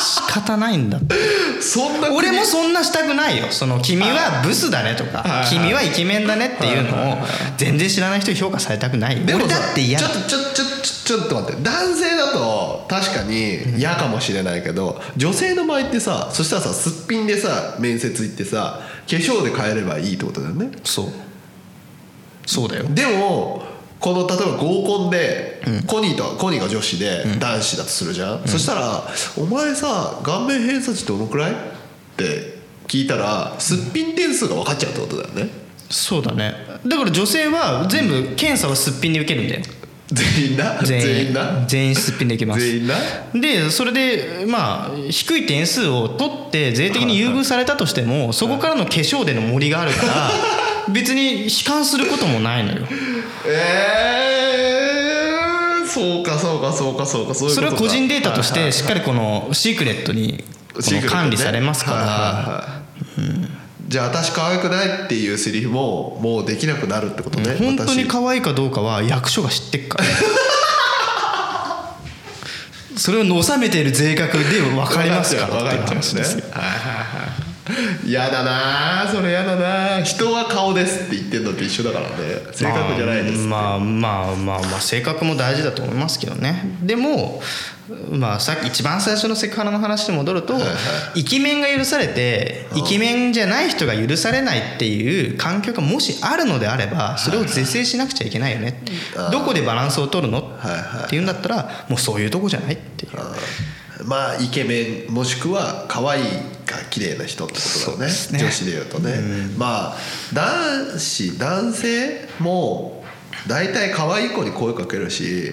[0.00, 1.14] 仕方ないんだって
[1.60, 3.46] そんな国俺もそんなしたくないよ。
[3.50, 7.16] その君はブスだねとか君はイケメンだねっていうのを
[7.56, 9.24] 全然知らない人に評価されたくない。
[9.24, 10.06] でもさ俺だって嫌だ。
[10.06, 11.62] ちょっとちょちょちょちょっと待って。
[11.62, 20.70] 男性だと確かに嫌かもしれないけど女性の場合ってさそしたらさすっぴんでさ面接行ってさ化粧で変えればいいってことだよね。
[20.84, 21.06] そう。
[22.46, 22.84] そうだよ。
[22.88, 23.62] でも
[24.00, 29.02] この例えば合コンで、コニーとコニーが女子で男子だとするじゃん、そしたら
[29.36, 31.54] 「お前さ顔面偏差値どのくらい?」っ
[32.16, 35.48] て聞いたらすっぴん点数が分かっちゃうってことだよね。
[35.90, 36.54] そうだね。
[36.86, 39.62] だから女性は全部検査はすっぴんで受けるんだよ。
[40.10, 40.78] 全員な？
[40.82, 41.34] 全員。
[41.34, 41.64] な？
[41.66, 42.60] 全員すっぴんでいきます。
[42.64, 42.94] 全員な？
[43.34, 50.30] でそれでまあ低い点数を取って税的に優遇されたとしてもそこからの化粧での森があるから
[50.92, 52.86] 別に悲観することもないのよ。
[53.46, 57.54] えー、そうかそうかそうかそうかそういうことか。
[57.54, 60.44] それは個人データとしてしっかりこのシークレットに
[61.08, 63.88] 管理されますかはいはいらはい。
[63.88, 70.04] じゃあ私可愛くないっていうセリフももうできなくなるってことね本当に私可愛いかどうかは役所が知ってっから。
[72.98, 76.50] それを収めている税額で分かりますから分かっちゃう話ですよね。
[76.50, 76.97] はいはいはい
[78.04, 80.02] 嫌だなそれ嫌だな。
[80.02, 82.14] 人は顔ですって言ってんのと一緒だからね。
[82.52, 86.62] 正確じゃないですまあまあまあまあ性格も大事だと思いますけどね。
[86.82, 87.42] でも
[88.10, 90.58] まあさっき一番最初のセクハラの話に戻ると
[91.14, 98.82] イケメンが許されてイケメンじゃない人が許されないっていう環境がもしあるのであればそれを是正しなくちゃいけないよね
[99.32, 100.38] どこでバランスを取るの？
[100.58, 103.12] はいはいっていうんだったらもうそういうとこじゃないっていう
[104.08, 106.24] まあイケメンもしくは可愛い
[106.64, 108.06] が綺麗な人ってことだよね。
[108.06, 108.38] ね。
[108.38, 109.20] 女子で言うとね、
[109.58, 109.96] まあ
[110.32, 112.97] 男子男性も
[113.48, 115.52] 大体可愛い子に声かけるし、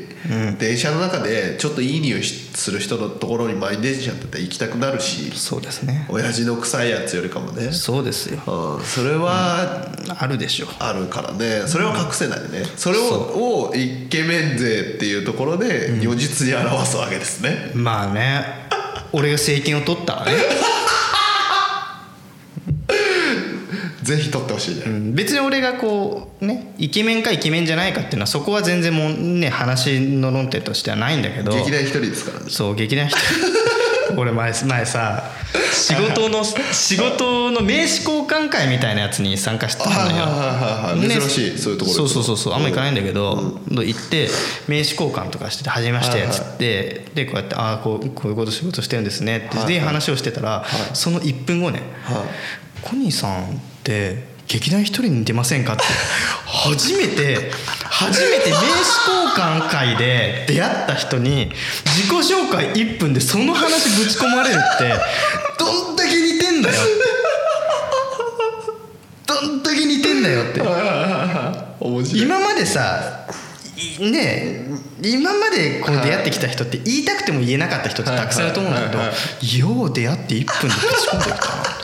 [0.60, 6.06] 電車の中でちょっといい匂いする人のところに満員電車だったら行きたくなるしそうですね。
[6.10, 8.42] 親父の臭いやつよりかもね、そうですよ。
[8.78, 11.64] うん、それはあるでしょあるからね。
[11.68, 12.66] それは隠せないね。
[12.76, 18.66] それををイケメン勢っていうところで如実に表すわけですね、まあね。
[19.14, 20.34] 俺が政権を取ったらね、
[24.06, 25.16] ぜひ取ってほしいね、うん。
[25.16, 31.52] 別に俺がこうねイケメンかイケメンじゃないかっていうのはそこは全然もうね話の論点としてはないんだけど。
[31.52, 32.50] 劇団一人ですからね。
[32.50, 33.66] そう劇団一人。
[34.18, 35.24] 俺前前さ
[35.72, 41.10] 仕事の仕事の名刺交換会みたいなやつに参加してたのよ。
[41.10, 44.30] 珍しいそういうところそうそうそうそうあんま行かないんだけど、行って
[44.68, 52.18] 名刺交換とかしてて「初めまして」っつって、でこうやって「ああこうこういうこと仕事してるんですね」って、で話をしてたら、その1分後ねはい
[52.86, 53.46] 「コニーさんっ
[53.84, 55.84] て劇団一人に似てませんか?」って。
[56.46, 57.52] 初めて
[57.84, 61.52] 初めて名刺交換会で出会った人に
[61.86, 64.94] 自己紹介1分でその話ぶち込まれるって
[65.60, 66.76] どんだけ似てんだよ
[69.28, 70.62] どんだけ似てんだよって。
[72.14, 73.26] 今までさ
[74.00, 74.66] いね
[75.02, 79.00] 今までこう出会ってきた人って言いたくても言えなかった人ってたくさんいると思うんだけど
[79.58, 81.75] よう出会って1分でぶち込んできたな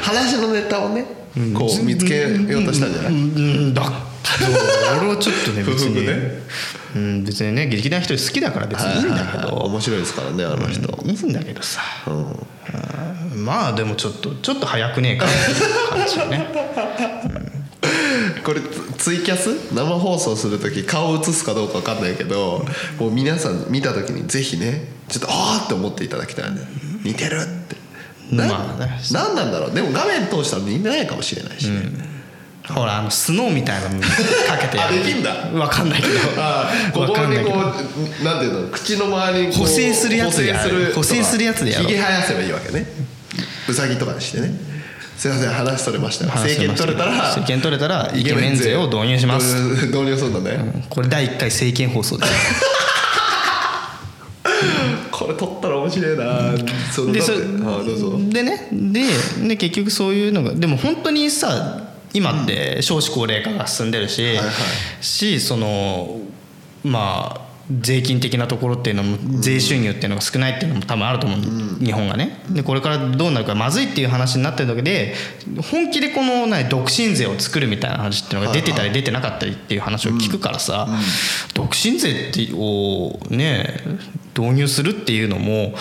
[0.00, 1.24] 話のネタをね。
[1.52, 3.82] こう見つけようとしたんじゃない、うんだ
[4.98, 6.42] 俺はちょっとね別に、ね
[6.94, 16.46] うん、別にね劇団一人好きだから別にいいんだけど、面白いですからねあの人、いいんだけどさ、うんまあでもちょっとちょっと早くねえかっていう感じよね
[18.44, 22.64] これツツイキャス生放送する時顔映すかどうか分かんないけど
[22.98, 26.60] もう皆さん見た時にぜひねちょっとああって思っていただきたいね
[27.04, 27.76] 似てるって
[28.30, 28.98] な,、まあね。
[29.12, 29.74] なんなんだろう。
[29.74, 31.82] でも画面通したら似てないかもしれないしね、
[32.68, 34.06] ほらあのスノーみたいなのか
[34.60, 34.94] けてやる。
[35.00, 35.30] あできんだ。
[35.52, 36.14] わかんないけど。
[36.38, 37.56] ああこわこにこう
[38.24, 40.54] なんていうの口の周りに補正するやつで
[40.94, 41.88] 補正するやつでやろう。
[41.88, 42.86] ひげ生やせばいいわけね。
[43.68, 44.54] うさぎとかにしてね。
[45.16, 46.32] すいません話それましたよ。
[46.34, 49.54] 政権取れたら政権取れたらイケメン税を導入します。
[49.54, 52.32] 導入導入するんだね、これ第1回政見放送です。
[55.10, 56.54] これ取っ面白いな、
[56.92, 57.32] そのでそ
[58.30, 65.04] でねでで結局そういうのがでも本当にさ今って少子高齢化が進んでるし、はいはい。
[65.04, 66.20] しその
[66.82, 67.43] まあ
[67.80, 71.40] 税金的なところっていうのも税収入っていうのが少ないっていうのも多分あると思う、
[71.84, 72.42] 日本がね。
[72.50, 75.14] でこれからどうなるかまずいっていう話になってるだけで
[75.70, 80.88] 本気でこの何独身税を作るみたいな話っていうのが出てたり出てなかったりっていう話を聞くからさ、
[81.54, 83.80] 独身税ってをね
[84.36, 85.74] 導入するっていうのも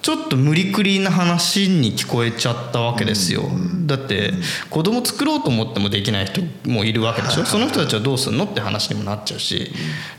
[0.00, 3.42] ちょっと無理くりな話に聞こえちゃったわけですよ、
[3.86, 4.32] だって
[4.70, 7.44] 子供作ろうと思ってもできない人もいるわけでしょ？
[7.44, 9.70] その人たちはどうすんのって話にもなっちゃうし。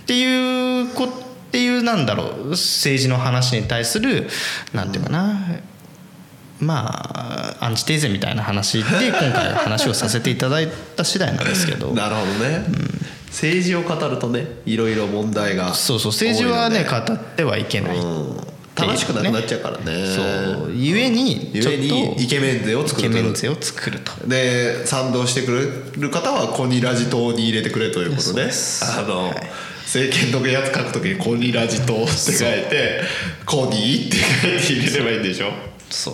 [0.03, 2.49] っていうこっていうなんだろう？
[2.49, 4.27] 政治の話に対する
[4.73, 5.39] なんていうかな？
[6.59, 11.93] まあアンチテーゼみたいな話で今回話をさせていただいた次第なんですけど。
[11.95, 12.65] なるほどね、
[13.27, 16.11] 政治を語るとねいろいろ問題がそうそう。
[16.11, 18.48] 政治はね語ってはいけない、でうん
[18.79, 20.05] 楽しくなくなっちゃうからね。
[20.15, 20.21] そ
[20.67, 20.71] う。
[20.75, 23.15] ゆえにちょっとにイケメン税を作ると。
[23.17, 24.11] イケメン税を作ると。
[24.27, 25.51] で賛同してく
[25.95, 28.43] れる方はコニラジ党に入れてくれということで。
[28.43, 29.33] あの、
[29.83, 32.37] 政権のやつ書くときにコニラジ党って書い
[32.69, 33.01] て
[33.45, 35.51] コニーって書いて入れればいいんでしょ？
[35.89, 36.13] そう。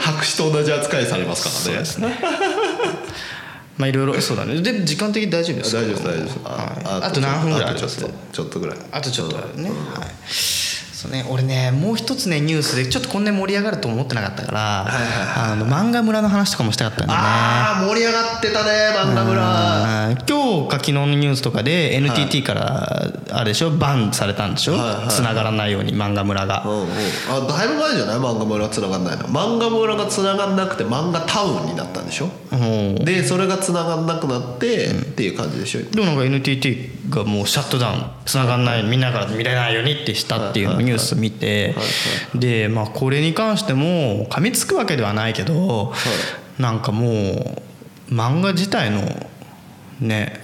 [0.00, 2.14] 白紙と同じ扱いされますからね。
[2.14, 2.18] ね。
[3.78, 4.60] まあいろいろそうだね。
[4.60, 5.80] で時間的に大丈夫ですか？
[5.82, 6.38] 大丈夫です大丈夫です。
[6.44, 7.02] はい。
[7.04, 8.78] あと何分ぐらいあとちょっとちょっとぐらい。
[8.92, 10.10] あとちょっとね、はい
[11.02, 11.24] そうね。
[11.28, 17.26] 俺ねもう一つねニュースでちょっとこんなに盛り上がると思ってなかったから、あの漫画村の話とかもしたかったんだよね。
[17.26, 20.08] ああ盛り上がってたね漫画村。
[20.08, 20.18] うん。
[20.28, 28.16] 今日か昨日のニュースとかで NTT からあれでしょバンされたんでしょ、はいはい繋がらないように漫画村が、うんうん、あだいぶ前じゃない？
[28.18, 29.24] 漫画村つながんないの。
[29.24, 32.28] 漫画村がつながんなくて漫画タウンになったんでしょ？
[32.52, 32.94] うん。
[33.04, 35.82] でそれがつながんなくなって、っていう感じでしょ？
[35.82, 41.74] でもなんか NTT がもうシャットダウン繋がんないみんなから見れないようにってしたっていうのをニュース見て
[42.34, 45.92] でまあこれに関しても噛みつくわけではないけど
[46.58, 49.02] なんかもう漫画自体の
[50.00, 50.40] ね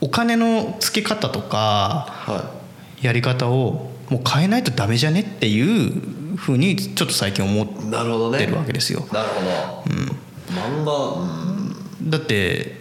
[0.00, 2.54] お金の付け方とかは
[3.00, 9.06] やり方をもう変えないとダメじゃねっていうふうにちょっと最近思ってるわけですよ。
[9.12, 9.50] なるほど、
[10.54, 12.80] 漫画、うん、だって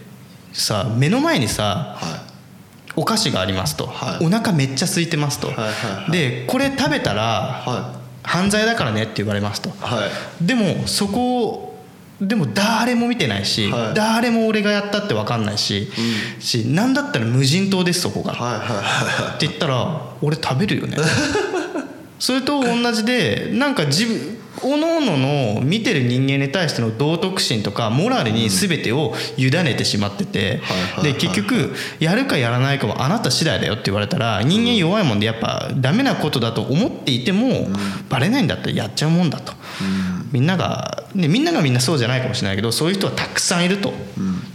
[0.53, 2.26] さ目の前にさは
[2.97, 4.25] お菓子がありますと、はい。
[4.25, 6.11] お腹めっちゃ空いてますと、はいはいはい。
[6.11, 7.63] でこれ食べたら
[8.23, 9.69] 犯罪だからねって言われますと。
[9.69, 10.07] は
[10.41, 10.45] い。
[10.45, 11.77] でもそこを
[12.19, 13.93] でも誰も見てないし、はい。
[13.93, 15.87] 誰も俺がやったって分かんないし、
[16.39, 19.35] しなんだったら無人島ですそこが、はいはいはい。
[19.35, 20.97] って言ったら俺食べるよね。
[22.19, 30.61] それと同じでなんか自分おのおのの見てる人間に対しての道徳心とかモラルに全てを委ねてしまってて
[31.03, 37.67] で結局やるかやらないかはあなた次第だよって言われたら人間弱いもんでやっぱダメなことだと思っていても
[38.09, 39.53] バレないんだったらやっちゃうもんだと。
[40.31, 43.93] みんなが、ね、みんながみんなそうじゃないかもしれないけどそういう人はたくさんいると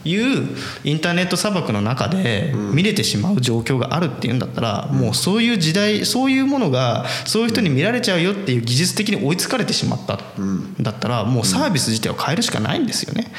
[0.05, 13.33] いうインターネット砂漠の中で見れてしまう状況があるっていうんだったらもうそういう時代そういうものがそういう人に見られちゃうよっていう技術的に追いつかれてしまったんだったらもうサービス自体を変えるしかないんですよね。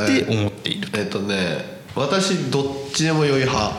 [0.00, 0.88] って思っている。
[0.94, 3.76] えっとね私どっちでも良い派、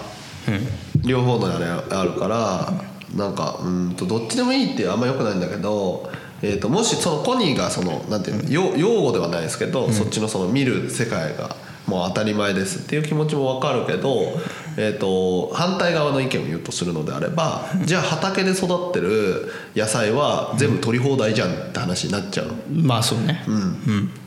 [1.03, 2.73] 両方のあれあるから
[3.15, 6.11] なんかうんとどっちでもいいってあんまよくないんだけど、
[6.43, 11.55] えっともしそのコニーがそのなんていうの用用語ではないですけど、そっちのその見る世界が
[11.87, 12.79] もう当たり前です。
[12.79, 14.33] っていう気持ちも分かるけど、
[14.77, 22.47] えっと反対側の意見を言うとするのであればじゃあ畑で育ってる野菜は全部取り放題じゃんって話になっちゃう。
[22.47, 22.53] の。
[22.69, 23.45] まあそうね、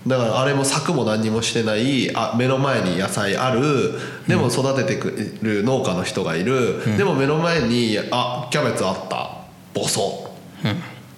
[0.07, 3.93] だからあれも作も何にもしてないあ目の前に野菜ある。
[4.27, 5.11] でも育ててく
[5.43, 9.31] る農家の人がいる、でも目の前にあキャベツあった。
[9.75, 10.31] ボソ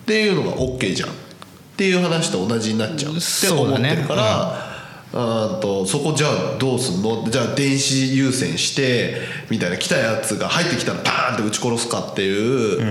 [0.08, 1.10] っていうのが OK じゃん。
[1.10, 1.12] っ
[1.76, 4.68] ていう話と同じになっちゃうって思ってるから。
[5.62, 7.26] とそこじゃあどうすんの？
[7.30, 9.16] じゃあ電子優先して
[9.50, 12.82] みたいな来たやつが入ってきたらパーンって撃ち殺すかっていう、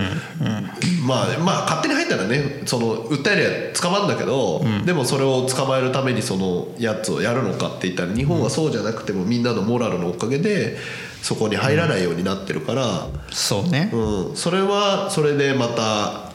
[1.06, 10.78] まあまあ勝手に入ったらねその訴えりゃ捕まるんだけど、でもそれを捕まえるためにそのやつをやるのかって言ったら日本はそうじゃなくてもみんなのモラルのおかげで
[11.22, 14.36] そこに入らないようになってるから、そうね、うん。
[14.36, 16.27] それはそれでまた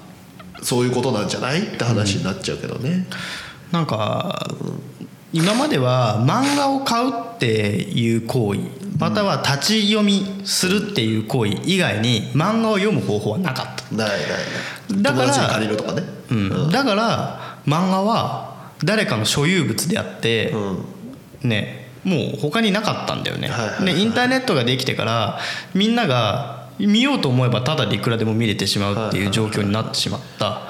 [0.62, 1.62] そういうことなんじゃない？
[1.62, 3.07] って話になっちゃうけどね。
[3.70, 4.48] なんか
[5.33, 8.61] 今までは漫画を買うっていう行為
[8.98, 15.03] または立ち読みするっていう行為以外に漫画を読む方法はなかった、ないないない。
[15.03, 16.03] だから友達に借りるとかね。
[16.31, 20.55] うん、だから漫画は誰かの所有物であって、
[21.42, 23.94] ねもう他になかったんだよね、はいはいはい。
[23.94, 25.38] でインターネットができてから
[25.72, 30.62] みんなが見ようと思えばただでいくらでも見れてしまうっていう状況になってしまった。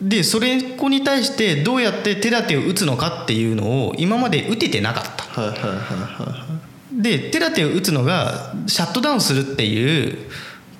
[0.00, 5.40] でそれこに対してどうやって手立てを打つのかっていうのを今まで打ててなかった。
[5.40, 6.58] はいはいはいは
[6.92, 10.18] で手立てを打つのがシャットダウンするっていう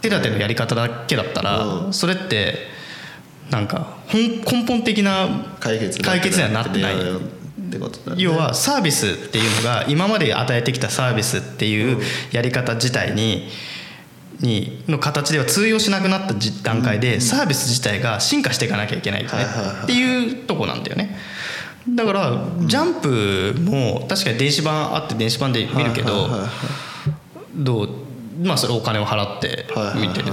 [0.00, 1.92] 手立てのやり方だけだったら、うん。
[1.92, 2.54] それって
[3.50, 5.28] なんか本根本的ない。
[5.60, 6.94] 解決にはなってない。
[8.16, 12.00] 要はサービスっていうのが今まで与えてきたサービスっていう
[12.32, 13.48] やり方自体に
[14.40, 19.36] にの形では通用しなくなった実段階でサービス自体が進化していかなきゃいけないよね。
[19.84, 21.16] っていうとこなんだよね。
[21.88, 26.28] だからジャンプも確かに電子版あって電子版で見るけど
[27.54, 27.88] どう
[28.42, 30.30] まあそれお金を払って見てる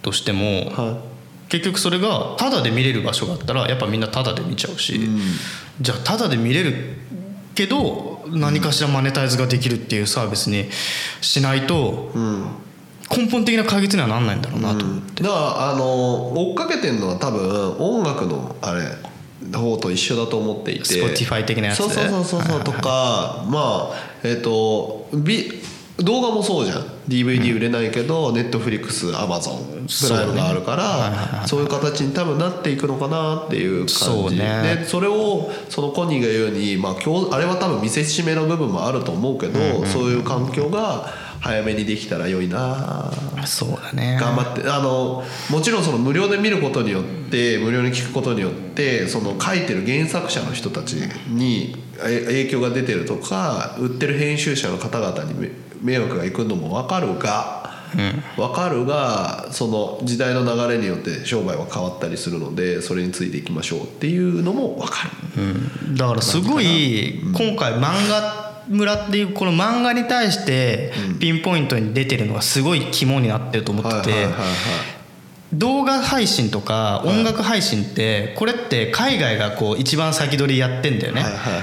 [0.00, 1.02] としてもは
[1.48, 5.00] 結局それがタダで見れる場所があったらやっぱみんなタダで見ちゃうし、
[5.80, 6.74] じゃあタダで見れる
[7.56, 10.70] けど何かしらマネタイズができるっていうサービスに
[11.20, 12.12] しないと
[13.10, 18.82] 根本的な解決にはなんないんだろうなと思って、だからあの追っかけてるのは多分音楽のあれ
[19.56, 20.84] 方と一緒だと思っていて。
[20.84, 22.64] Spotify 的なやつそうそうそうそうそう。
[22.64, 25.60] とかまあえっ、とビ
[25.96, 27.00] 動画もそうじゃん。
[27.08, 34.76] DVD 売れないけど、ネットフリックスアマゾンプライムがあるからそういう形に多分なっていくのかなっていうそう感じね。
[34.76, 43.10] でそれをそのコニーが言うように、まあ、あれは多分見せしめの部分もあると思うけど、そういう環境が早めにできたら良いな。
[43.46, 44.18] そうだね。
[44.20, 50.94] 頑張ってあのもちろんその無料で見ることによって無料に聞くことによってその書いてる原作者の人たち
[51.28, 55.50] にえ影響が出てるとか売ってる編集者の方々にめ
[55.82, 57.70] 迷惑がいくのも分かるが、
[58.36, 65.96] 分かるがその時代の流れによって商売は変わったりするのでそれについていきましょうっていうのも分かる。
[65.96, 68.39] だからすごい今回漫画
[68.70, 74.26] 村っていうこの漫画に対してピンポイントに出てるのがすごい肝になってると思ってて
[75.52, 81.22] 動画配信とか音楽配信ってこれって海外がこう一番先取りやってんだよね。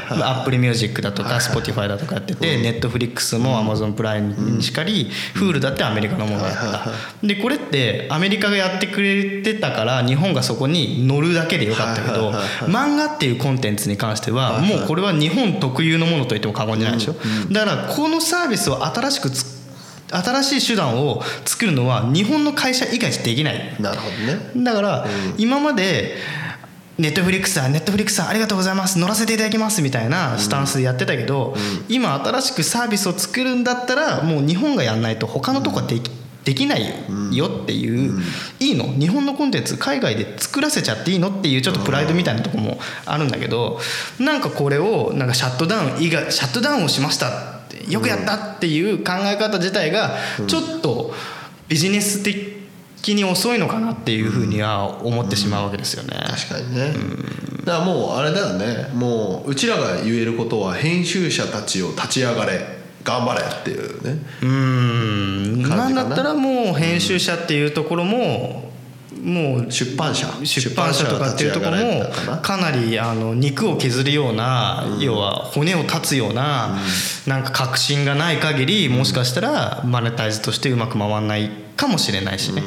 [0.09, 7.27] Apple Music だとか Spotify だとかやってて Netflix も Amazon プライムにしかり Hulu だってアメリカのものだった。
[7.27, 12.31] でこれってアメリカがやってくれてたから日本がそこに乗るだけでよかったけど
[12.67, 17.15] 漫画っていうコンテンツに関してはもうこれは日本特有のものと言っても過言じゃないでしょ。
[17.51, 19.56] だからこのサービスを新しくつ
[20.09, 23.75] 新しい手段を作るのは日本の会社以外できない。
[23.79, 24.63] なるほどね。
[24.63, 25.05] だから、
[25.37, 26.15] 今まで
[26.97, 31.55] ネットフリックスさんネットフリックスありがとうございます乗らせていただきますみたいなスタンスでやってたけど、
[31.89, 36.11] 今新しくサービスを作るんだったらもう日本がやんないと他のとこはでき,、
[36.43, 36.81] できない
[37.31, 38.19] よっていう、
[38.59, 38.85] いいの。
[38.85, 43.79] 日本のコンテンツ海外で作らせちゃっていいのっていうちょっとプライドみたいなとこもあるんだけど
[44.19, 47.56] なんかこれをなんかシャットダウン以外シャットダウンをしました
[47.87, 50.15] よくやったっていう考え方自体が
[50.47, 51.13] ちょっと
[51.67, 56.17] ビジネス的に遅いのかなっていうふうには思ってしまうわけですよね。
[56.27, 56.93] 確かにね、
[57.63, 58.89] だからもうあれだよね。
[58.93, 64.19] もううちらが言えることは編集者たちを立ち上がれ頑張れっていうね。
[64.41, 65.89] うーんな。
[65.89, 68.66] んだったらもう編集者っていうところも
[69.23, 72.05] もう出版社出版社とかっていうところも
[72.41, 72.71] かな。
[72.71, 76.77] りあの肉を削るような、要は骨を断つような、
[77.25, 82.63] なんか確信がない限りもしかしたらマネタイズとしてうまく回らないかもしれないしね。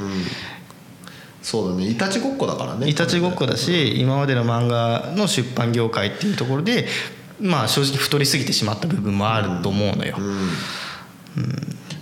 [1.43, 1.89] そうだね。
[1.89, 2.89] いたちごっこだからね。
[2.89, 6.87] いたちごっこだし今までの漫画の出版業界っていうところで
[7.41, 10.17] まあ正直太りすぎてしまった部分もあると思うのよ。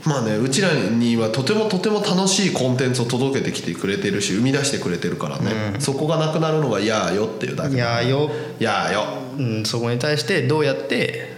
[0.08, 8.30] まあねうちらにはとてもとても楽しいコンテンツを届けてきてくれてるし生み出してくれてるからね、そこがなくなるのが嫌よっていうだけいやよ。
[8.58, 9.04] いやよ。
[9.38, 11.36] うん、そこに対してどうやって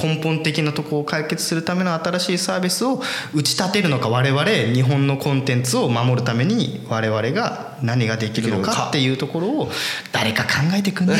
[0.00, 3.02] 根本的なところを解決するための新しいサービスを
[3.34, 9.70] 打ち立てるのか我々日本のコンテンツを守るために我々が何ができるのかっていうところを
[10.12, 11.18] 誰か考えてくんない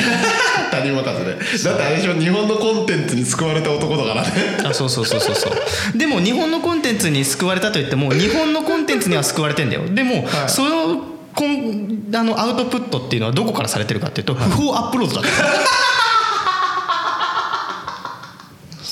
[0.70, 4.28] 他人任せでだってあれでしょ日本のコンテンツに救われた男だからね。
[4.64, 5.34] あ そうそうそうそう。
[5.34, 9.82] そうでも日本のコンテンツに救われたといっても日本のコンテンツには救われてんだよ。
[9.88, 15.30] でも、はいそのコンあのアウトプットっていうのはどこからされてるかっていうと不法アップロードだった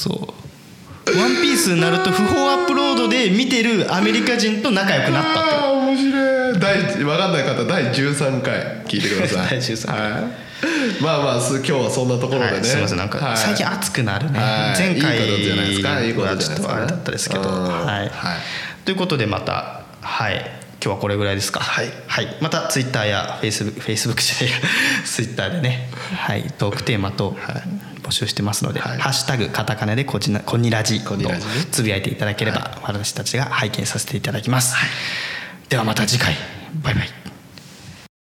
[0.00, 6.58] そう「ワンピースになると不法アップロードで見てるアメリカ人と仲良くなったってああ面白い。
[6.58, 8.54] 第分かんない方第13回
[8.86, 9.48] 聞いてください。
[9.60, 10.00] 第13回。
[10.00, 10.22] はい。
[11.02, 13.36] まあまあす今日はそんなところでね、はい、すみませんなんかはい。
[13.36, 14.78] 最近熱くなるね、はい。
[14.78, 16.56] 前回いいことじゃないですか。
[16.56, 17.86] ちょっとあれだったですけど、うん。
[17.86, 17.98] はい。
[17.98, 18.10] はい
[18.84, 20.60] ということでまたはい。
[20.82, 21.60] 今日はこれぐらいですか。
[21.60, 21.88] はい。
[22.40, 24.58] またツイッターやフェイスブックフェイスブックじゃないや。
[25.04, 27.36] ツイッターでね、はい、トークテーマと
[28.10, 28.98] 募集してますので「はい。
[28.98, 31.16] ハッシュタグカタカナでこちなこにラジ」と
[31.70, 34.76] つぶやいていただければ、私たちが拝見させていただきます、
[35.68, 36.36] ではまた次回。
[36.82, 37.19] バイバイ